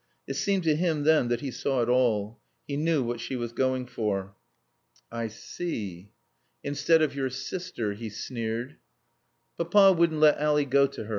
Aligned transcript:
It 0.25 0.33
seemed 0.33 0.63
to 0.63 0.75
him 0.75 1.03
then 1.03 1.27
that 1.27 1.41
he 1.41 1.51
saw 1.51 1.83
it 1.83 1.87
all. 1.87 2.39
He 2.65 2.75
knew 2.75 3.03
what 3.03 3.19
she 3.19 3.35
was 3.35 3.51
going 3.51 3.85
for. 3.85 4.35
"I 5.11 5.27
see. 5.27 6.11
Instead 6.63 7.03
of 7.03 7.13
your 7.13 7.29
sister," 7.29 7.93
he 7.93 8.09
sneered. 8.09 8.77
"Papa 9.59 9.93
wouldn't 9.93 10.19
let 10.19 10.39
Ally 10.39 10.63
go 10.63 10.87
to 10.87 11.03
her. 11.03 11.09